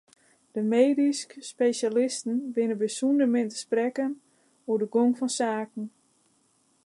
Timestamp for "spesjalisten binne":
1.51-2.75